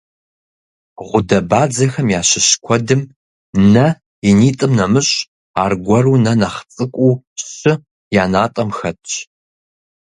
Гъудэбадзэхэм 1.07 2.07
ящыщ 2.19 2.47
куэдым, 2.63 3.01
нэ 3.73 3.85
инитӏым 4.29 4.71
нэмыщӏ, 4.77 5.13
аргуэру 5.63 6.17
нэ 6.25 6.33
нэхъ 6.41 6.59
цӏыкӏуу 6.73 7.13
щы 7.55 7.73
я 8.21 8.25
натӏэм 8.31 8.69
хэтщ. 8.77 9.11